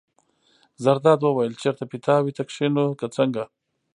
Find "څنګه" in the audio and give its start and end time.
3.15-3.43